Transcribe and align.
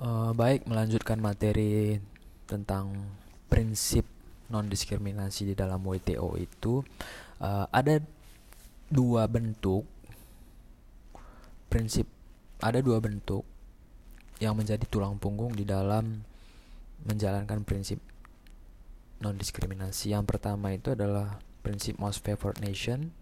Uh, 0.00 0.32
baik, 0.32 0.64
melanjutkan 0.64 1.20
materi 1.20 2.00
tentang 2.48 2.88
prinsip 3.52 4.08
non 4.48 4.64
diskriminasi 4.64 5.52
di 5.52 5.54
dalam 5.54 5.84
WTO 5.84 6.40
itu 6.40 6.80
uh, 7.44 7.68
ada 7.68 8.00
dua 8.88 9.28
bentuk 9.28 9.84
prinsip 11.68 12.08
ada 12.64 12.80
dua 12.80 12.96
bentuk 12.96 13.44
yang 14.40 14.56
menjadi 14.56 14.88
tulang 14.88 15.20
punggung 15.20 15.52
di 15.52 15.68
dalam 15.68 16.24
menjalankan 17.04 17.60
prinsip 17.68 18.00
non 19.20 19.36
diskriminasi. 19.36 20.16
Yang 20.16 20.24
pertama 20.32 20.72
itu 20.72 20.96
adalah 20.96 21.44
prinsip 21.60 22.00
most 22.00 22.24
favored 22.24 22.56
nation 22.64 23.12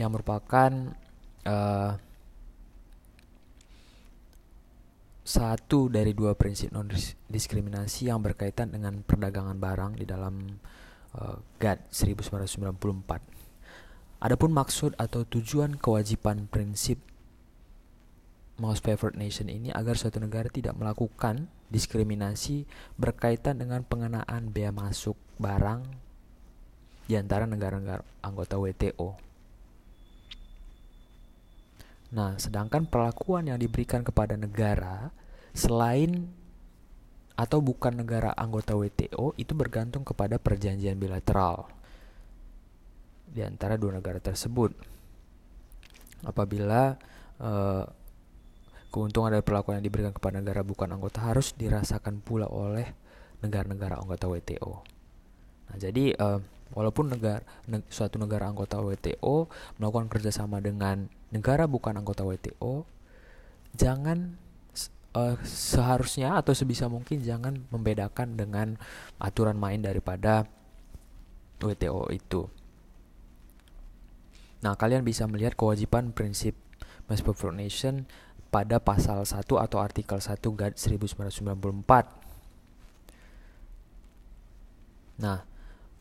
yang 0.00 0.16
merupakan 0.16 0.96
uh, 1.44 2.00
satu 5.26 5.90
dari 5.90 6.14
dua 6.14 6.38
prinsip 6.38 6.70
non 6.70 6.86
diskriminasi 7.26 8.06
yang 8.06 8.22
berkaitan 8.22 8.70
dengan 8.70 9.02
perdagangan 9.02 9.58
barang 9.58 9.98
di 9.98 10.06
dalam 10.06 10.38
uh, 11.18 11.42
GATT 11.58 11.90
1994. 11.90 14.22
Adapun 14.22 14.54
maksud 14.54 14.94
atau 14.94 15.26
tujuan 15.26 15.82
kewajiban 15.82 16.46
prinsip 16.46 17.02
most 18.56 18.80
favored 18.86 19.18
nation 19.18 19.50
ini 19.50 19.74
agar 19.74 19.98
suatu 19.98 20.22
negara 20.22 20.48
tidak 20.48 20.78
melakukan 20.78 21.50
diskriminasi 21.68 22.64
berkaitan 22.94 23.58
dengan 23.58 23.82
pengenaan 23.82 24.54
bea 24.54 24.70
masuk 24.70 25.18
barang 25.42 25.82
di 27.10 27.18
antara 27.18 27.50
negara-negara 27.50 28.06
anggota 28.22 28.62
WTO. 28.62 29.25
Nah, 32.14 32.38
sedangkan 32.38 32.86
perlakuan 32.86 33.50
yang 33.50 33.58
diberikan 33.58 34.06
kepada 34.06 34.38
negara 34.38 35.10
selain 35.56 36.30
atau 37.36 37.60
bukan 37.60 38.00
negara 38.00 38.32
anggota 38.32 38.72
WTO 38.78 39.36
itu 39.36 39.52
bergantung 39.52 40.06
kepada 40.06 40.40
perjanjian 40.40 40.96
bilateral 40.96 41.68
di 43.28 43.44
antara 43.44 43.76
dua 43.76 43.98
negara 43.98 44.22
tersebut. 44.22 44.72
Apabila 46.24 46.96
uh, 47.42 47.84
keuntungan 48.88 49.34
dari 49.34 49.44
perlakuan 49.44 49.82
yang 49.82 49.86
diberikan 49.90 50.14
kepada 50.16 50.40
negara 50.40 50.64
bukan 50.64 50.88
anggota 50.96 51.20
harus 51.28 51.52
dirasakan 51.52 52.24
pula 52.24 52.48
oleh 52.48 52.88
negara-negara 53.44 54.00
anggota 54.00 54.30
WTO. 54.30 54.72
Nah, 55.68 55.76
jadi 55.76 56.16
uh, 56.16 56.40
walaupun 56.72 57.12
negara 57.12 57.44
ne, 57.68 57.84
suatu 57.92 58.16
negara 58.16 58.48
anggota 58.48 58.80
WTO 58.80 59.52
melakukan 59.76 60.08
kerjasama 60.08 60.64
dengan 60.64 61.12
negara 61.30 61.66
bukan 61.66 61.98
anggota 61.98 62.22
WTO, 62.22 62.86
jangan 63.74 64.38
uh, 65.16 65.36
seharusnya 65.42 66.36
atau 66.36 66.52
sebisa 66.52 66.86
mungkin 66.86 67.24
jangan 67.24 67.64
membedakan 67.72 68.36
dengan 68.36 68.76
aturan 69.16 69.56
main 69.56 69.80
daripada 69.80 70.44
WTO 71.58 72.12
itu. 72.12 72.44
Nah, 74.60 74.76
kalian 74.76 75.04
bisa 75.04 75.26
melihat 75.28 75.56
kewajiban 75.56 76.12
prinsip 76.12 76.54
Mass 77.06 77.22
Nation 77.54 78.06
pada 78.50 78.80
pasal 78.80 79.22
1 79.22 79.46
atau 79.46 79.78
artikel 79.78 80.18
1 80.18 80.42
GAD 80.42 80.74
1994. 80.74 82.10
Nah, 85.16 85.48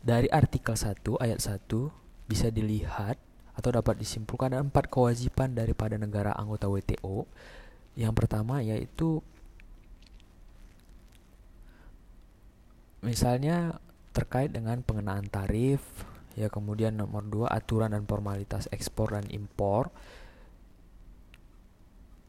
dari 0.01 0.27
artikel 0.31 0.75
1 0.75 1.17
ayat 1.21 1.39
1 1.41 1.91
bisa 2.25 2.49
dilihat 2.49 3.21
atau 3.55 3.69
dapat 3.71 3.95
disimpulkan 3.99 4.51
ada 4.51 4.61
empat 4.61 4.91
kewajiban 4.91 5.55
daripada 5.55 5.95
negara 5.95 6.35
anggota 6.35 6.67
WTO. 6.67 7.23
Yang 7.95 8.13
pertama 8.13 8.59
yaitu 8.59 9.23
misalnya 12.99 13.79
terkait 14.11 14.51
dengan 14.51 14.83
pengenaan 14.83 15.27
tarif, 15.31 15.79
ya 16.35 16.51
kemudian 16.51 16.99
nomor 16.99 17.23
dua 17.23 17.47
aturan 17.51 17.95
dan 17.95 18.03
formalitas 18.03 18.67
ekspor 18.75 19.15
dan 19.15 19.27
impor, 19.31 19.91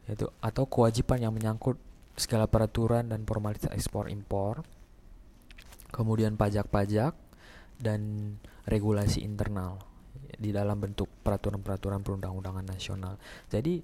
yaitu 0.07 0.31
atau 0.39 0.67
kewajiban 0.67 1.19
yang 1.19 1.35
menyangkut 1.35 1.79
segala 2.15 2.47
peraturan 2.47 3.11
dan 3.11 3.27
formalitas 3.27 3.71
ekspor 3.75 4.07
impor, 4.11 4.63
kemudian 5.91 6.39
pajak-pajak, 6.39 7.15
dan 7.83 8.01
regulasi 8.67 9.23
internal 9.23 9.96
di 10.37 10.51
dalam 10.53 10.77
bentuk 10.79 11.09
peraturan-peraturan 11.23 12.01
perundang-undangan 12.05 12.67
nasional. 12.67 13.15
Jadi 13.49 13.81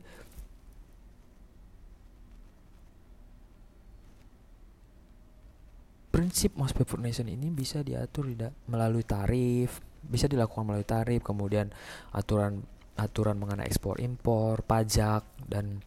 prinsip 6.12 6.53
most 6.60 6.76
favored 6.76 7.00
nation 7.00 7.26
ini 7.26 7.48
bisa 7.48 7.81
diatur 7.81 8.28
tidak 8.28 8.53
melalui 8.69 9.03
tarif, 9.03 9.81
bisa 10.04 10.28
dilakukan 10.28 10.69
melalui 10.69 10.84
tarif, 10.84 11.25
kemudian 11.25 11.72
aturan 12.12 12.60
aturan 13.00 13.41
mengenai 13.41 13.65
ekspor 13.65 13.97
impor, 14.04 14.60
pajak 14.62 15.25
dan 15.48 15.81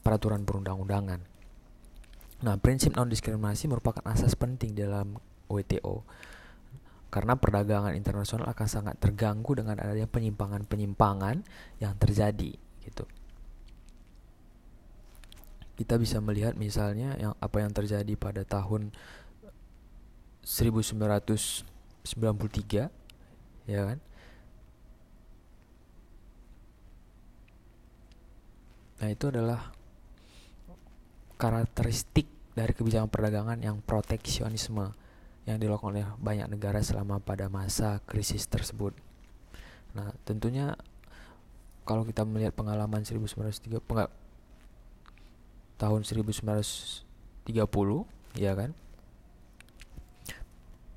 peraturan 0.00 0.46
perundang-undangan. 0.46 1.20
Nah, 2.46 2.54
prinsip 2.60 2.94
non 2.94 3.10
diskriminasi 3.10 3.66
merupakan 3.66 4.04
asas 4.06 4.38
penting 4.38 4.76
dalam 4.78 5.18
WTO 5.50 6.06
karena 7.14 7.38
perdagangan 7.38 7.94
internasional 7.94 8.50
akan 8.50 8.66
sangat 8.66 8.98
terganggu 8.98 9.54
dengan 9.54 9.78
adanya 9.78 10.10
penyimpangan-penyimpangan 10.10 11.46
yang 11.78 11.94
terjadi 11.94 12.58
gitu. 12.82 13.06
Kita 15.78 15.94
bisa 15.94 16.18
melihat 16.18 16.58
misalnya 16.58 17.14
yang 17.14 17.38
apa 17.38 17.62
yang 17.62 17.70
terjadi 17.70 18.18
pada 18.18 18.42
tahun 18.42 18.90
1993 20.42 22.90
ya 23.70 23.80
kan. 23.86 23.98
Nah, 28.98 29.08
itu 29.10 29.24
adalah 29.30 29.70
karakteristik 31.38 32.26
dari 32.58 32.74
kebijakan 32.74 33.06
perdagangan 33.06 33.62
yang 33.62 33.78
proteksionisme 33.86 35.03
yang 35.44 35.60
dilakukan 35.60 35.92
oleh 35.92 36.08
banyak 36.16 36.48
negara 36.48 36.80
selama 36.80 37.20
pada 37.20 37.52
masa 37.52 38.00
krisis 38.08 38.48
tersebut. 38.48 38.96
Nah, 39.92 40.10
tentunya 40.24 40.74
kalau 41.84 42.02
kita 42.08 42.24
melihat 42.24 42.56
pengalaman 42.56 43.04
1930 43.04 43.84
peng 43.84 44.08
tahun 45.76 46.00
1930 46.06 47.04
ya 48.40 48.52
kan 48.56 48.72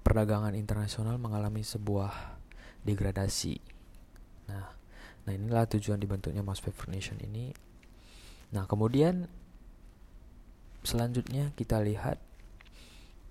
perdagangan 0.07 0.55
internasional 0.55 1.19
mengalami 1.19 1.67
sebuah 1.67 2.39
degradasi. 2.87 3.59
Nah, 4.47 4.71
nah 5.27 5.31
inilah 5.35 5.67
tujuan 5.75 5.99
dibentuknya 5.99 6.39
Mass 6.39 6.63
Favored 6.63 6.95
Nation 6.95 7.19
ini. 7.19 7.51
Nah, 8.55 8.63
kemudian 8.63 9.27
selanjutnya 10.87 11.51
kita 11.59 11.83
lihat 11.83 12.23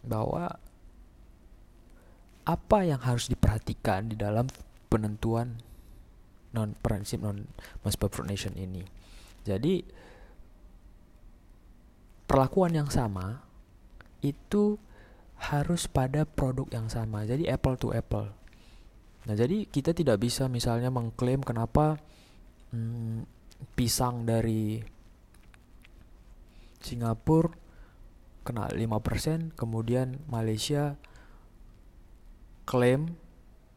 bahwa 0.05 0.61
apa 2.47 2.87
yang 2.87 3.03
harus 3.03 3.27
diperhatikan 3.27 4.15
di 4.15 4.17
dalam 4.17 4.47
penentuan 4.87 5.59
non 6.55 6.79
prinsip 6.79 7.21
non 7.21 7.45
mass 7.83 7.99
nation 8.25 8.55
ini. 8.55 8.87
Jadi 9.43 9.83
perlakuan 12.31 12.75
yang 12.75 12.91
sama 12.91 13.43
itu 14.23 14.79
harus 15.37 15.91
pada 15.91 16.25
produk 16.25 16.67
yang 16.73 16.89
sama. 16.89 17.27
Jadi 17.27 17.51
apple 17.51 17.77
to 17.77 17.93
apple. 17.93 18.33
Nah, 19.27 19.35
jadi 19.35 19.67
kita 19.67 19.91
tidak 19.91 20.23
bisa 20.23 20.47
misalnya 20.47 20.89
mengklaim 20.89 21.43
kenapa 21.43 21.99
hmm, 22.71 23.27
pisang 23.75 24.23
dari 24.23 24.81
Singapura 26.79 27.51
kena 28.47 28.71
5%, 28.71 29.59
kemudian 29.59 30.23
Malaysia 30.31 30.95
klaim 32.67 33.15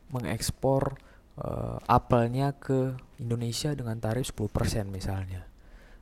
mengekspor 0.10 0.98
uh, 1.38 1.78
apelnya 1.86 2.58
ke 2.58 2.98
Indonesia 3.22 3.72
dengan 3.78 4.02
tarif 4.02 4.34
10% 4.34 4.90
misalnya. 4.90 5.46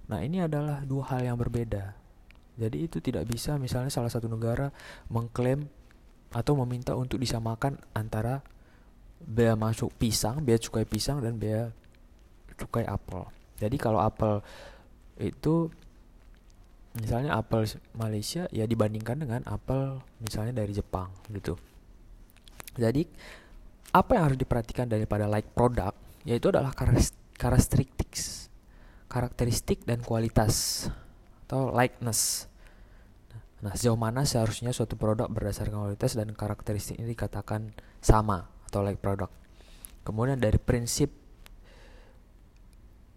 Nah, 0.08 0.24
ini 0.24 0.40
adalah 0.40 0.88
dua 0.88 1.12
hal 1.12 1.28
yang 1.28 1.36
berbeda. 1.36 1.94
Jadi 2.58 2.90
itu 2.90 2.98
tidak 3.04 3.28
bisa 3.30 3.60
misalnya 3.60 3.92
salah 3.94 4.10
satu 4.10 4.26
negara 4.26 4.74
mengklaim 5.14 5.68
atau 6.34 6.58
meminta 6.64 6.98
untuk 6.98 7.22
disamakan 7.22 7.78
antara 7.94 8.42
bea 9.22 9.54
masuk 9.54 9.94
pisang, 10.00 10.42
bea 10.42 10.58
cukai 10.58 10.88
pisang 10.88 11.22
dan 11.22 11.38
bea 11.38 11.70
cukai 12.58 12.88
apel. 12.88 13.30
Jadi 13.62 13.78
kalau 13.78 14.02
apel 14.02 14.42
itu 15.22 15.70
misalnya 16.98 17.38
apel 17.38 17.70
Malaysia 17.94 18.50
ya 18.50 18.66
dibandingkan 18.66 19.22
dengan 19.22 19.42
apel 19.46 20.02
misalnya 20.18 20.58
dari 20.58 20.74
Jepang 20.74 21.14
gitu. 21.30 21.54
Jadi 22.78 23.04
apa 23.92 24.16
yang 24.16 24.24
harus 24.32 24.40
diperhatikan 24.40 24.86
daripada 24.86 25.26
like 25.26 25.50
product 25.58 25.98
yaitu 26.28 26.54
adalah 26.54 26.76
karakteristik 26.76 28.14
karakteristik 29.08 29.88
dan 29.88 30.04
kualitas 30.04 30.86
atau 31.48 31.72
likeness 31.72 32.52
Nah, 33.58 33.74
sejauh 33.74 33.98
mana 33.98 34.22
seharusnya 34.22 34.70
suatu 34.70 34.94
produk 34.94 35.26
berdasarkan 35.34 35.90
kualitas 35.90 36.14
dan 36.14 36.30
karakteristik 36.30 37.02
ini 37.02 37.18
dikatakan 37.18 37.74
sama 37.98 38.46
atau 38.70 38.86
like 38.86 39.02
product. 39.02 39.34
Kemudian 40.06 40.38
dari 40.38 40.62
prinsip 40.62 41.10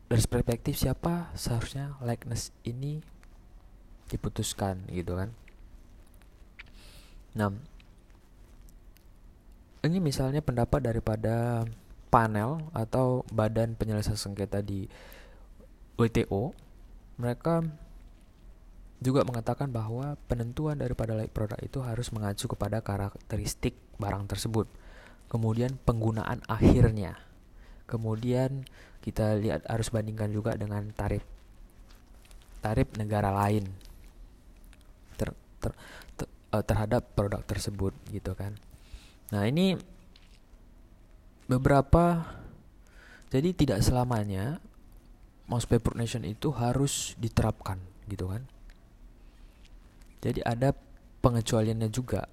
dari 0.08 0.24
perspektif 0.26 0.74
siapa 0.80 1.30
seharusnya 1.36 1.94
likeness 2.00 2.56
ini 2.64 3.04
diputuskan 4.08 4.88
gitu 4.90 5.14
kan. 5.14 5.30
Nah, 7.36 7.54
ini 9.80 9.96
misalnya 9.98 10.44
pendapat 10.44 10.84
daripada 10.84 11.64
panel 12.10 12.68
atau 12.76 13.24
badan 13.32 13.78
penyelesaian 13.78 14.18
sengketa 14.18 14.60
di 14.60 14.90
WTO, 15.96 16.52
mereka 17.16 17.64
juga 19.00 19.24
mengatakan 19.24 19.72
bahwa 19.72 20.20
penentuan 20.28 20.76
daripada 20.76 21.16
like 21.16 21.32
produk 21.32 21.56
itu 21.64 21.80
harus 21.80 22.12
mengacu 22.12 22.44
kepada 22.44 22.84
karakteristik 22.84 23.72
barang 23.96 24.28
tersebut. 24.28 24.68
Kemudian 25.32 25.80
penggunaan 25.88 26.44
akhirnya. 26.44 27.16
Kemudian 27.88 28.68
kita 29.00 29.40
lihat 29.40 29.64
harus 29.64 29.88
bandingkan 29.88 30.28
juga 30.28 30.52
dengan 30.52 30.92
tarif 30.92 31.24
tarif 32.60 32.92
negara 33.00 33.32
lain 33.32 33.64
ter, 35.16 35.32
ter, 35.64 35.72
ter, 36.20 36.28
eh, 36.28 36.64
terhadap 36.68 37.08
produk 37.16 37.40
tersebut 37.48 37.96
gitu 38.12 38.36
kan. 38.36 38.52
Nah, 39.30 39.46
ini 39.46 39.78
beberapa 41.46 42.26
jadi 43.30 43.54
tidak 43.54 43.82
selamanya 43.82 44.58
mouse 45.46 45.66
paper 45.66 45.94
nation 45.98 46.26
itu 46.26 46.50
harus 46.54 47.14
diterapkan 47.18 47.78
gitu 48.10 48.30
kan. 48.30 48.42
Jadi 50.20 50.42
ada 50.42 50.74
pengecualiannya 51.22 51.88
juga. 51.88 52.26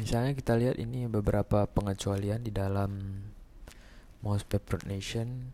Misalnya 0.00 0.32
kita 0.32 0.56
lihat 0.56 0.80
ini 0.80 1.04
beberapa 1.04 1.68
pengecualian 1.68 2.40
di 2.40 2.48
dalam 2.48 3.20
Mouse 4.24 4.48
Paper 4.48 4.88
Nation. 4.88 5.52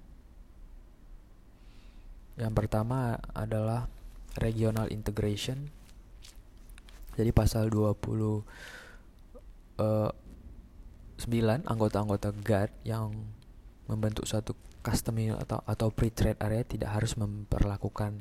Yang 2.36 2.52
pertama 2.52 3.16
adalah 3.32 3.88
regional 4.36 4.92
integration. 4.92 5.72
Jadi 7.16 7.32
pasal 7.32 7.72
20 7.72 7.96
uh, 9.80 10.12
9 11.16 11.64
anggota-anggota 11.64 12.36
GATT 12.44 12.72
yang 12.84 13.16
membentuk 13.88 14.28
suatu 14.28 14.52
custom 14.84 15.18
atau 15.34 15.64
atau 15.64 15.88
free 15.90 16.12
trade 16.12 16.38
area 16.44 16.62
tidak 16.62 16.92
harus 16.92 17.16
memperlakukan 17.16 18.20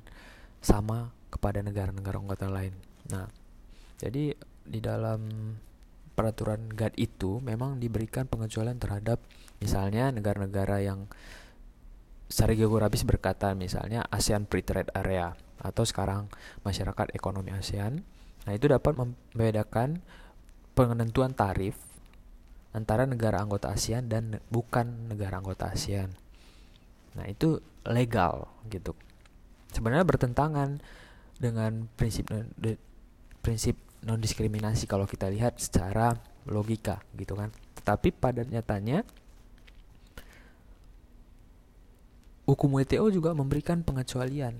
sama 0.63 1.11
kepada 1.29 1.59
negara-negara 1.59 2.17
anggota 2.17 2.47
lain. 2.47 2.73
Nah, 3.11 3.27
jadi 3.99 4.33
di 4.65 4.79
dalam 4.79 5.27
peraturan 6.15 6.71
GATT 6.71 6.95
itu 6.95 7.43
memang 7.43 7.77
diberikan 7.77 8.25
pengecualian 8.25 8.79
terhadap 8.79 9.19
misalnya 9.59 10.09
negara-negara 10.15 10.79
yang 10.81 11.11
secara 12.25 12.53
geografis 12.57 13.05
berkata 13.05 13.53
misalnya 13.53 14.05
ASEAN 14.09 14.49
Free 14.49 14.65
Trade 14.65 14.91
Area 14.97 15.37
atau 15.61 15.85
sekarang 15.85 16.29
masyarakat 16.65 17.13
ekonomi 17.13 17.53
ASEAN. 17.53 18.01
Nah, 18.45 18.53
itu 18.53 18.69
dapat 18.69 18.93
membedakan 18.93 20.05
penentuan 20.77 21.33
tarif 21.33 21.77
antara 22.75 23.07
negara 23.07 23.41
anggota 23.41 23.71
ASEAN 23.71 24.11
dan 24.11 24.43
bukan 24.51 25.09
negara 25.09 25.39
anggota 25.39 25.71
ASEAN. 25.71 26.13
Nah, 27.15 27.25
itu 27.25 27.63
legal 27.87 28.51
gitu. 28.67 28.93
Sebenarnya 29.71 30.03
bertentangan 30.03 30.83
dengan 31.39 31.87
prinsip 31.95 32.31
prinsip 33.43 33.75
non 34.05 34.21
diskriminasi 34.21 34.85
kalau 34.85 35.09
kita 35.09 35.31
lihat 35.31 35.57
secara 35.57 36.13
logika 36.45 37.01
gitu 37.17 37.33
kan. 37.33 37.49
Tetapi 37.81 38.13
pada 38.13 38.45
nyatanya 38.45 39.01
hukum 42.45 42.69
WTO 42.77 43.09
juga 43.09 43.33
memberikan 43.33 43.81
pengecualian. 43.81 44.53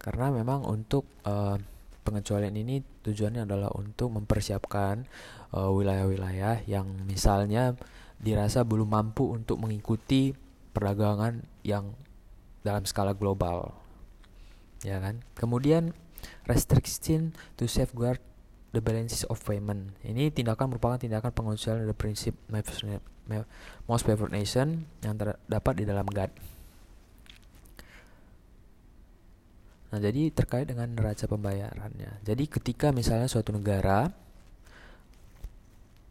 Karena 0.00 0.32
memang 0.32 0.64
untuk 0.64 1.04
uh, 1.28 1.60
pengecualian 2.08 2.56
ini 2.56 2.80
tujuannya 3.04 3.44
adalah 3.44 3.68
untuk 3.76 4.08
mempersiapkan 4.16 5.04
eh, 5.52 5.68
wilayah-wilayah 5.68 6.64
uh, 6.64 6.64
yang 6.64 6.88
misalnya 7.04 7.76
dirasa 8.16 8.64
belum 8.64 8.88
mampu 8.88 9.28
untuk 9.28 9.60
mengikuti 9.60 10.32
perdagangan 10.72 11.44
yang 11.60 11.92
dalam 12.64 12.88
skala 12.88 13.12
global. 13.12 13.76
Ya 14.80 14.96
kan? 15.04 15.20
Kemudian 15.36 15.92
restriction 16.48 17.36
to 17.60 17.68
safeguard 17.68 18.24
the 18.72 18.80
balances 18.80 19.28
of 19.28 19.44
payment. 19.44 19.92
Ini 20.00 20.32
tindakan 20.32 20.72
merupakan 20.72 20.96
tindakan 20.96 21.32
pengecualian 21.32 21.84
dari 21.84 21.96
prinsip 21.96 22.34
most 23.84 24.08
favored 24.08 24.32
nation 24.32 24.88
yang 25.04 25.20
terdapat 25.20 25.74
di 25.76 25.84
dalam 25.84 26.08
GATT. 26.08 26.32
Nah, 29.88 29.98
jadi 30.04 30.28
terkait 30.28 30.68
dengan 30.68 30.92
neraca 30.92 31.24
pembayarannya. 31.24 32.20
Jadi 32.20 32.44
ketika 32.44 32.92
misalnya 32.92 33.24
suatu 33.24 33.56
negara 33.56 34.12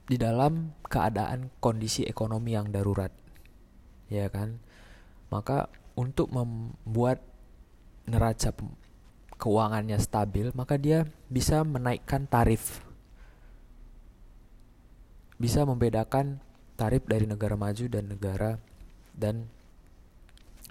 di 0.10 0.18
dalam 0.18 0.74
keadaan 0.90 1.54
kondisi 1.62 2.02
ekonomi 2.02 2.58
yang 2.58 2.74
darurat, 2.74 3.14
ya 4.10 4.26
kan? 4.34 4.58
Maka 5.30 5.70
untuk 5.94 6.34
membuat 6.34 7.22
neraca 8.10 8.50
keuangannya 9.38 10.02
stabil, 10.02 10.50
maka 10.58 10.80
dia 10.82 11.06
bisa 11.30 11.62
menaikkan 11.62 12.26
tarif. 12.26 12.82
Bisa 15.38 15.70
membedakan 15.70 16.42
tarif 16.78 17.04
dari 17.10 17.26
negara 17.26 17.58
maju 17.58 17.86
dan 17.90 18.06
negara 18.08 18.52
dan 19.18 19.50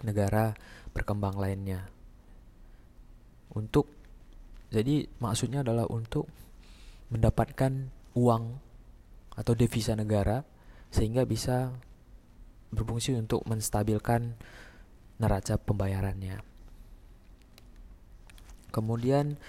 negara 0.06 0.54
berkembang 0.94 1.34
lainnya 1.36 1.90
untuk 3.52 3.90
jadi 4.70 5.06
maksudnya 5.22 5.66
adalah 5.66 5.86
untuk 5.90 6.26
mendapatkan 7.10 7.90
uang 8.18 8.44
atau 9.36 9.52
devisa 9.52 9.94
negara 9.94 10.42
sehingga 10.90 11.28
bisa 11.28 11.70
berfungsi 12.72 13.14
untuk 13.14 13.46
menstabilkan 13.46 14.34
neraca 15.16 15.56
pembayarannya. 15.56 16.42
Kemudian 18.74 19.40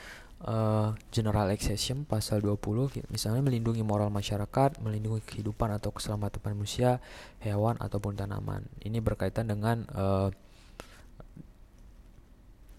uh, 0.46 0.94
general 1.10 1.50
accession 1.50 2.06
pasal 2.06 2.44
20 2.44 3.10
misalnya 3.10 3.42
melindungi 3.42 3.82
moral 3.82 4.14
masyarakat, 4.14 4.78
melindungi 4.84 5.24
kehidupan 5.26 5.74
atau 5.74 5.90
keselamatan 5.90 6.42
manusia, 6.54 7.02
hewan 7.42 7.80
ataupun 7.82 8.14
tanaman. 8.14 8.68
Ini 8.84 9.02
berkaitan 9.02 9.50
dengan 9.50 9.88
uh, 9.96 10.30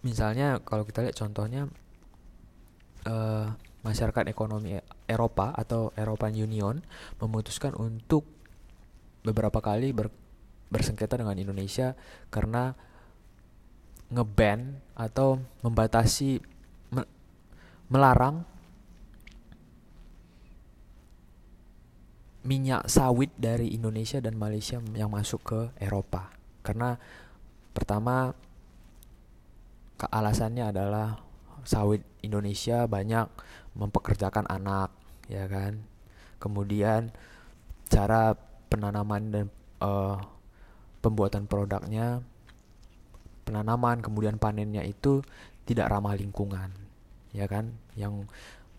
misalnya 0.06 0.62
kalau 0.62 0.86
kita 0.86 1.02
lihat 1.02 1.18
contohnya 1.18 1.66
uh, 3.08 3.50
masyarakat 3.82 4.30
ekonomi 4.30 4.78
Eropa 5.06 5.54
atau 5.54 5.90
European 5.98 6.34
Union 6.34 6.76
memutuskan 7.18 7.74
untuk 7.74 8.26
beberapa 9.26 9.58
kali 9.58 9.90
ber, 9.90 10.12
bersengketa 10.70 11.18
dengan 11.18 11.34
Indonesia 11.38 11.98
karena 12.30 12.76
ngeban 14.08 14.80
atau 14.96 15.36
membatasi 15.60 16.40
me, 16.40 16.57
melarang 17.88 18.44
minyak 22.44 22.88
sawit 22.88 23.32
dari 23.36 23.76
Indonesia 23.76 24.20
dan 24.24 24.36
Malaysia 24.40 24.80
yang 24.96 25.12
masuk 25.12 25.40
ke 25.44 25.60
Eropa. 25.80 26.32
Karena 26.64 26.96
pertama 27.76 28.32
alasannya 29.98 30.72
adalah 30.72 31.20
sawit 31.66 32.00
Indonesia 32.24 32.88
banyak 32.88 33.28
mempekerjakan 33.76 34.48
anak 34.48 34.92
ya 35.28 35.44
kan? 35.44 35.84
Kemudian 36.40 37.12
cara 37.88 38.32
penanaman 38.68 39.22
dan 39.32 39.46
uh, 39.80 40.16
pembuatan 41.00 41.48
produknya 41.48 42.20
penanaman 43.48 44.04
kemudian 44.04 44.36
panennya 44.36 44.84
itu 44.84 45.24
tidak 45.64 45.88
ramah 45.88 46.12
lingkungan 46.12 46.87
ya 47.34 47.44
kan 47.50 47.74
yang 47.98 48.24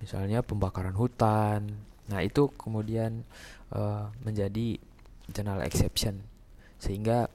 misalnya 0.01 0.41
pembakaran 0.41 0.95
hutan 0.95 1.67
nah 2.09 2.25
itu 2.25 2.49
kemudian 2.57 3.21
uh, 3.73 4.09
menjadi 4.25 4.81
general 5.29 5.61
exception 5.61 6.25
sehingga 6.81 7.29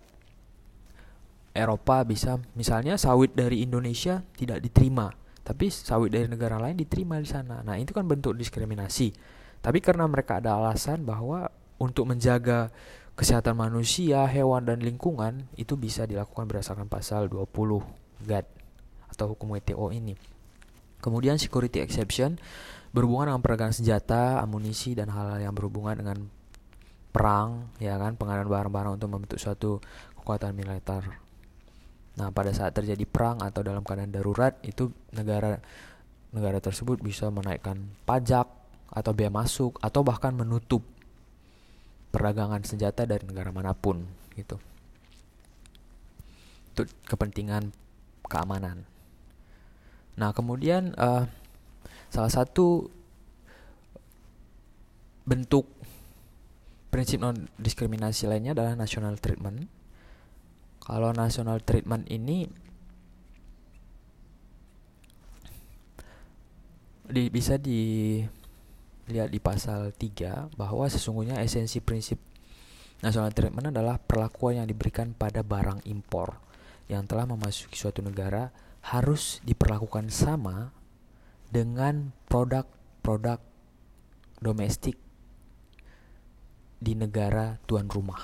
Eropa 1.55 2.03
bisa 2.03 2.43
misalnya 2.59 2.99
sawit 2.99 3.31
dari 3.39 3.63
Indonesia 3.63 4.27
tidak 4.35 4.59
diterima, 4.59 5.15
tapi 5.47 5.71
sawit 5.71 6.11
dari 6.11 6.27
negara 6.27 6.59
lain 6.59 6.75
diterima 6.75 7.23
di 7.23 7.31
sana. 7.31 7.63
Nah, 7.63 7.79
itu 7.79 7.95
kan 7.95 8.11
bentuk 8.11 8.35
diskriminasi. 8.35 9.15
Tapi 9.63 9.79
karena 9.79 10.11
mereka 10.11 10.43
ada 10.43 10.59
alasan 10.59 11.07
bahwa 11.07 11.47
untuk 11.79 12.11
menjaga 12.11 12.75
kesehatan 13.15 13.55
manusia, 13.55 14.27
hewan 14.27 14.67
dan 14.67 14.83
lingkungan 14.83 15.47
itu 15.55 15.79
bisa 15.79 16.11
dilakukan 16.11 16.51
berdasarkan 16.51 16.91
pasal 16.91 17.31
20 17.31 17.47
GAD 18.27 18.47
atau 19.15 19.39
hukum 19.39 19.55
WTO 19.55 19.95
ini. 19.95 20.19
Kemudian 21.05 21.37
security 21.37 21.85
exception 21.85 22.41
berhubungan 22.97 23.29
dengan 23.29 23.45
perdagangan 23.45 23.77
senjata, 23.77 24.41
amunisi 24.41 24.97
dan 24.97 25.13
hal-hal 25.13 25.45
yang 25.45 25.53
berhubungan 25.53 26.01
dengan 26.01 26.19
perang, 27.13 27.69
ya 27.77 28.01
kan, 28.01 28.17
pengadaan 28.17 28.49
barang-barang 28.49 28.97
untuk 28.97 29.09
membentuk 29.13 29.37
suatu 29.37 29.85
kekuatan 30.17 30.57
militer. 30.57 31.05
Nah, 32.17 32.33
pada 32.33 32.57
saat 32.57 32.73
terjadi 32.73 33.05
perang 33.05 33.45
atau 33.45 33.61
dalam 33.61 33.85
keadaan 33.85 34.15
darurat 34.15 34.57
itu 34.65 34.89
negara 35.13 35.61
negara 36.33 36.59
tersebut 36.59 37.05
bisa 37.05 37.29
menaikkan 37.29 37.79
pajak 38.09 38.49
atau 38.91 39.13
biaya 39.13 39.31
masuk 39.31 39.79
atau 39.83 40.01
bahkan 40.07 40.35
menutup 40.35 40.83
perdagangan 42.15 42.63
senjata 42.63 43.07
dari 43.07 43.27
negara 43.27 43.51
mana 43.51 43.75
pun 43.75 44.07
gitu 44.39 44.59
untuk 46.75 46.91
kepentingan 47.07 47.71
keamanan. 48.27 48.94
Nah 50.15 50.31
kemudian 50.31 50.95
uh, 50.95 51.27
salah 52.11 52.33
satu 52.33 52.87
bentuk 55.25 55.67
prinsip 56.93 57.19
non 57.19 57.51
diskriminasi 57.59 58.31
lainnya 58.31 58.55
adalah 58.55 58.79
national 58.79 59.19
treatment. 59.19 59.67
Kalau 60.85 61.11
national 61.17 61.65
treatment 61.65 62.07
ini 62.13 62.45
di, 67.09 67.29
bisa 67.33 67.57
di 67.57 68.21
lihat 69.09 69.29
di 69.29 69.41
pasal 69.41 69.93
3 69.93 70.57
bahwa 70.57 70.89
sesungguhnya 70.89 71.41
esensi 71.45 71.81
prinsip 71.85 72.17
national 73.05 73.33
treatment 73.37 73.69
adalah 73.69 74.01
perlakuan 74.01 74.65
yang 74.65 74.69
diberikan 74.69 75.13
pada 75.13 75.45
barang 75.45 75.85
impor 75.85 76.41
yang 76.89 77.05
telah 77.05 77.29
memasuki 77.29 77.77
suatu 77.77 78.01
negara 78.01 78.49
harus 78.85 79.41
diperlakukan 79.49 80.13
sama 80.13 80.77
dengan 81.49 82.13
produk-produk 82.29 83.41
domestik 84.45 85.01
di 86.85 86.93
negara 86.93 87.57
tuan 87.65 87.89
rumah. 87.89 88.21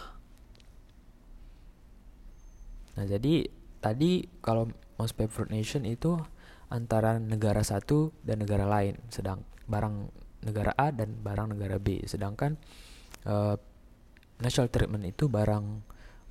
Nah, 3.00 3.08
jadi 3.08 3.48
tadi 3.80 4.28
kalau 4.44 4.68
most 5.00 5.16
favored 5.16 5.48
nation 5.48 5.88
itu 5.88 6.20
antara 6.68 7.16
negara 7.16 7.64
satu 7.64 8.12
dan 8.20 8.44
negara 8.44 8.68
lain, 8.68 9.00
sedang 9.08 9.40
barang 9.64 10.12
negara 10.44 10.76
A 10.76 10.92
dan 10.92 11.16
barang 11.24 11.56
negara 11.56 11.80
B. 11.80 12.04
Sedangkan 12.04 12.60
uh, 13.24 13.56
national 14.44 14.68
treatment 14.68 15.08
itu 15.08 15.24
barang 15.32 15.80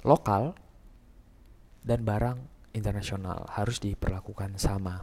lokal 0.06 0.54
dan 1.82 2.06
barang 2.06 2.59
internasional 2.74 3.50
harus 3.50 3.82
diperlakukan 3.82 4.58
sama. 4.62 5.02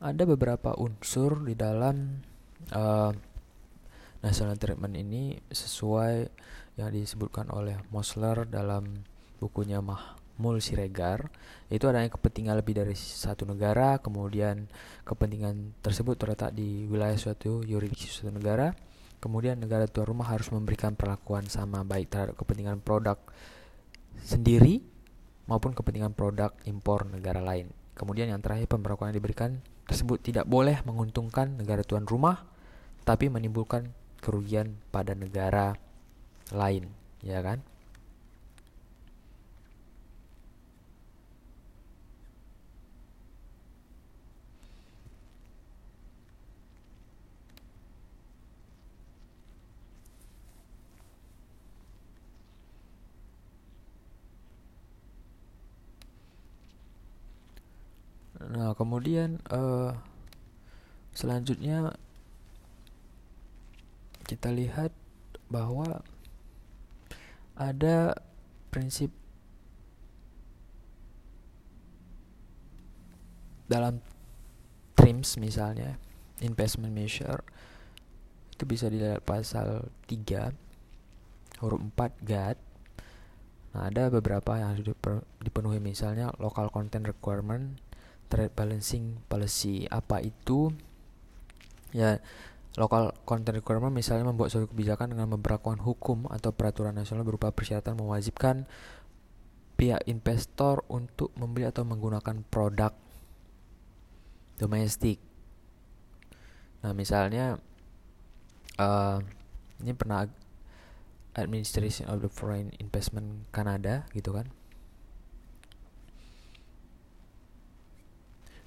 Ada 0.00 0.24
beberapa 0.24 0.72
unsur 0.80 1.44
di 1.44 1.52
dalam 1.52 2.24
uh, 2.72 3.12
national 4.24 4.56
treatment 4.56 4.96
ini 4.96 5.36
sesuai 5.52 6.28
yang 6.80 6.88
disebutkan 6.88 7.52
oleh 7.52 7.76
Mosler 7.92 8.48
dalam 8.48 9.04
bukunya 9.36 9.84
Mah 9.84 10.16
Mul 10.40 10.64
Siregar 10.64 11.28
itu 11.68 11.84
adanya 11.84 12.08
kepentingan 12.08 12.56
lebih 12.56 12.80
dari 12.80 12.96
satu 12.96 13.44
negara 13.44 14.00
kemudian 14.00 14.72
kepentingan 15.04 15.76
tersebut 15.84 16.16
terletak 16.16 16.56
di 16.56 16.88
wilayah 16.88 17.16
suatu 17.20 17.60
yuridiksi 17.60 18.08
suatu 18.08 18.32
negara 18.32 18.72
kemudian 19.20 19.60
negara 19.60 19.86
tuan 19.86 20.08
rumah 20.08 20.32
harus 20.32 20.48
memberikan 20.50 20.96
perlakuan 20.96 21.46
sama 21.46 21.84
baik 21.84 22.08
terhadap 22.08 22.34
kepentingan 22.40 22.80
produk 22.80 23.20
sendiri 24.24 24.80
maupun 25.46 25.76
kepentingan 25.76 26.16
produk 26.16 26.50
impor 26.64 27.06
negara 27.06 27.38
lain. 27.44 27.70
Kemudian 27.94 28.32
yang 28.32 28.40
terakhir 28.40 28.66
pemberlakuan 28.66 29.12
yang 29.12 29.20
diberikan 29.20 29.60
tersebut 29.84 30.22
tidak 30.22 30.46
boleh 30.46 30.78
menguntungkan 30.86 31.58
negara 31.58 31.82
tuan 31.82 32.06
rumah 32.06 32.46
tapi 33.02 33.26
menimbulkan 33.26 33.90
kerugian 34.22 34.78
pada 34.94 35.18
negara 35.18 35.74
lain 36.54 36.86
ya 37.26 37.42
kan 37.42 37.58
Nah, 58.50 58.66
kemudian 58.80 59.36
uh, 59.52 59.92
selanjutnya 61.12 61.92
kita 64.24 64.48
lihat 64.48 64.88
bahwa 65.52 66.00
ada 67.60 68.16
prinsip 68.72 69.12
dalam 73.68 74.00
TRIMS 74.96 75.36
misalnya 75.36 76.00
investment 76.40 76.96
measure 76.96 77.44
itu 78.56 78.64
bisa 78.64 78.88
dilihat 78.88 79.20
pasal 79.28 79.92
3 80.08 81.60
huruf 81.60 81.80
4 81.92 82.24
GAD 82.24 82.56
Nah, 83.70 83.86
ada 83.86 84.10
beberapa 84.10 84.58
yang 84.58 84.74
harus 84.74 84.82
dipenuhi 85.38 85.78
misalnya 85.78 86.34
local 86.42 86.74
content 86.74 87.06
requirement 87.06 87.78
trade 88.30 88.54
balancing 88.54 89.18
policy 89.26 89.90
apa 89.90 90.22
itu 90.22 90.70
ya 91.90 92.22
local 92.78 93.10
content 93.26 93.58
requirement 93.58 93.90
misalnya 93.90 94.30
membuat 94.30 94.54
suatu 94.54 94.70
kebijakan 94.70 95.10
dengan 95.10 95.34
memperlakukan 95.34 95.82
hukum 95.82 96.30
atau 96.30 96.54
peraturan 96.54 96.94
nasional 96.94 97.26
berupa 97.26 97.50
persyaratan 97.50 97.98
mewajibkan 97.98 98.70
pihak 99.74 100.06
investor 100.06 100.86
untuk 100.86 101.34
membeli 101.34 101.66
atau 101.66 101.82
menggunakan 101.82 102.46
produk 102.46 102.94
domestik. 104.60 105.18
Nah, 106.84 106.92
misalnya 106.92 107.56
uh, 108.76 109.18
ini 109.80 109.96
pernah 109.96 110.28
Administration 111.32 112.12
of 112.12 112.20
the 112.20 112.28
Foreign 112.28 112.76
Investment 112.76 113.48
Kanada 113.56 114.04
gitu 114.12 114.36
kan. 114.36 114.52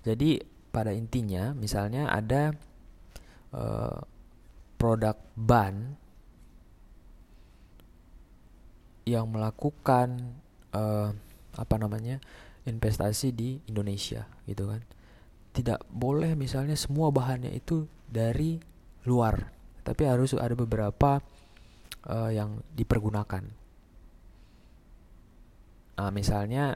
Jadi 0.04 0.44
pada 0.74 0.92
intinya 0.92 1.56
misalnya 1.56 2.12
ada 2.12 2.52
uh, 3.56 3.98
produk 4.76 5.16
ban 5.36 5.96
yang 9.04 9.32
melakukan 9.32 10.40
uh, 10.76 11.12
apa 11.56 11.76
namanya 11.76 12.20
investasi 12.68 13.32
di 13.32 13.60
Indonesia 13.68 14.28
gitu 14.48 14.68
kan. 14.68 14.84
Tidak 15.54 15.88
boleh 15.92 16.34
misalnya 16.36 16.76
semua 16.76 17.14
bahannya 17.14 17.54
itu 17.54 17.88
dari 18.08 18.58
luar 19.08 19.54
tapi 19.84 20.08
harus 20.08 20.32
ada 20.34 20.56
beberapa 20.56 21.20
uh, 22.08 22.32
yang 22.32 22.64
dipergunakan. 22.72 23.44
Nah 25.94 26.10
misalnya 26.10 26.74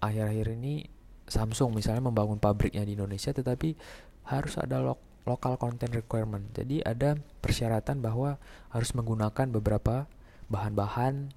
akhir-akhir 0.00 0.46
ini 0.56 0.86
Samsung 1.30 1.70
misalnya 1.70 2.02
membangun 2.02 2.42
pabriknya 2.42 2.82
di 2.82 2.98
Indonesia 2.98 3.30
tetapi 3.30 3.78
harus 4.26 4.58
ada 4.58 4.82
lo 4.82 4.98
local 5.28 5.54
content 5.60 5.94
requirement. 5.94 6.42
Jadi 6.56 6.82
ada 6.82 7.14
persyaratan 7.38 8.02
bahwa 8.02 8.40
harus 8.74 8.90
menggunakan 8.96 9.46
beberapa 9.54 10.10
bahan-bahan 10.50 11.30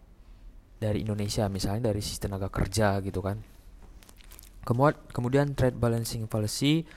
dari 0.81 1.05
Indonesia 1.05 1.45
misalnya 1.47 1.93
dari 1.93 2.01
sistem 2.01 2.35
tenaga 2.35 2.49
kerja 2.49 2.97
gitu 3.05 3.21
kan. 3.21 3.37
Kemudian 4.63 4.95
kemudian 5.11 5.47
trade 5.53 5.77
balancing 5.77 6.25
policy 6.25 6.87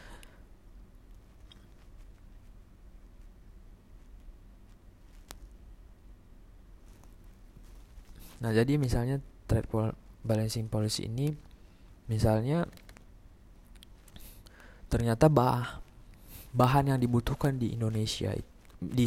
Nah, 8.36 8.52
jadi 8.52 8.76
misalnya 8.76 9.24
trade 9.48 9.66
balancing 10.20 10.68
policy 10.68 11.08
ini 11.08 11.32
misalnya 12.06 12.68
ternyata 14.86 15.26
bah 15.26 15.82
bahan 16.56 16.94
yang 16.94 17.00
dibutuhkan 17.02 17.58
di 17.58 17.74
Indonesia 17.76 18.32
di 18.80 19.06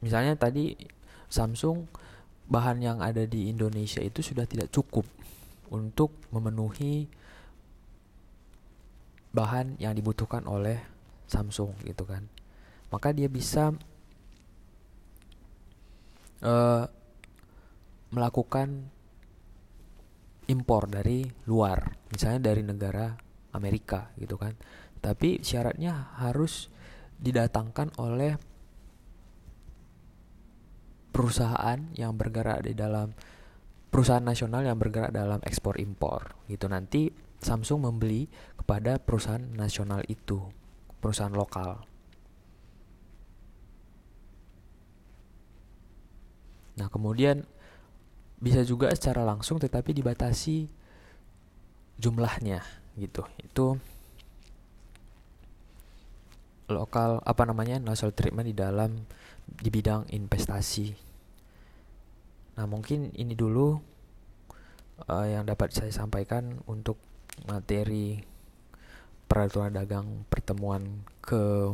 misalnya 0.00 0.34
tadi 0.34 0.74
Samsung 1.30 1.86
bahan 2.50 2.82
yang 2.82 2.98
ada 2.98 3.22
di 3.22 3.46
Indonesia 3.46 4.02
itu 4.02 4.18
sudah 4.18 4.42
tidak 4.50 4.74
cukup 4.74 5.06
untuk 5.70 6.10
memenuhi 6.34 7.06
bahan 9.30 9.78
yang 9.78 9.94
dibutuhkan 9.94 10.42
oleh 10.50 10.82
Samsung 11.30 11.70
gitu 11.86 12.02
kan. 12.02 12.26
Maka 12.90 13.14
dia 13.14 13.30
bisa 13.30 13.70
uh, 16.42 16.84
melakukan 18.10 18.90
impor 20.50 20.90
dari 20.90 21.22
luar 21.46 21.94
misalnya 22.10 22.50
dari 22.50 22.66
negara 22.66 23.14
Amerika 23.56 24.12
gitu 24.18 24.36
kan. 24.36 24.54
Tapi 25.00 25.40
syaratnya 25.40 26.14
harus 26.20 26.68
didatangkan 27.20 27.96
oleh 28.00 28.36
perusahaan 31.10 31.78
yang 31.96 32.16
bergerak 32.16 32.64
di 32.64 32.72
dalam 32.72 33.12
perusahaan 33.90 34.22
nasional 34.22 34.62
yang 34.62 34.78
bergerak 34.78 35.10
dalam 35.10 35.42
ekspor 35.42 35.76
impor 35.76 36.38
gitu. 36.46 36.70
Nanti 36.70 37.10
Samsung 37.40 37.88
membeli 37.88 38.28
kepada 38.60 39.00
perusahaan 39.00 39.40
nasional 39.40 40.04
itu 40.06 40.44
perusahaan 41.00 41.32
lokal. 41.32 41.88
Nah 46.76 46.88
kemudian 46.92 47.48
bisa 48.40 48.64
juga 48.64 48.92
secara 48.92 49.24
langsung 49.24 49.60
tetapi 49.60 49.92
dibatasi 49.92 50.68
jumlahnya 52.00 52.64
gitu 52.96 53.22
itu 53.44 53.76
lokal 56.70 57.20
apa 57.26 57.42
namanya 57.44 57.82
national 57.82 58.16
treatment 58.16 58.48
di 58.48 58.56
dalam 58.56 59.04
di 59.44 59.68
bidang 59.68 60.08
investasi 60.08 60.94
nah 62.56 62.64
mungkin 62.64 63.12
ini 63.14 63.34
dulu 63.36 63.76
uh, 65.06 65.26
yang 65.26 65.44
dapat 65.44 65.72
saya 65.76 65.92
sampaikan 65.92 66.60
untuk 66.66 66.96
materi 67.48 68.20
peraturan 69.30 69.72
dagang 69.72 70.26
pertemuan 70.26 71.06
ke 71.22 71.70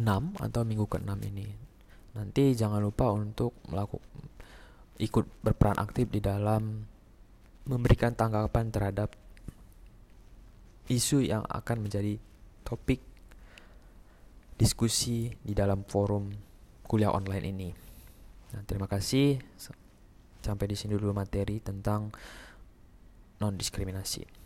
6 0.00 0.40
atau 0.40 0.60
minggu 0.64 0.88
ke-6 0.88 1.12
ini. 1.28 1.48
Nanti 2.16 2.56
jangan 2.56 2.80
lupa 2.80 3.12
untuk 3.12 3.52
melakukan 3.68 4.08
ikut 5.00 5.24
berperan 5.44 5.76
aktif 5.80 6.08
di 6.08 6.20
dalam 6.24 6.88
memberikan 7.70 8.18
tanggapan 8.18 8.74
terhadap 8.74 9.14
isu 10.90 11.22
yang 11.22 11.46
akan 11.46 11.86
menjadi 11.86 12.18
topik 12.66 12.98
diskusi 14.58 15.30
di 15.38 15.54
dalam 15.54 15.86
forum 15.86 16.34
kuliah 16.82 17.14
online 17.14 17.46
ini. 17.46 17.70
Nah, 18.50 18.66
terima 18.66 18.90
kasih. 18.90 19.38
Sampai 20.42 20.66
di 20.66 20.74
sini 20.74 20.98
dulu 20.98 21.14
materi 21.14 21.62
tentang 21.62 22.10
non 23.38 23.54
diskriminasi. 23.54 24.39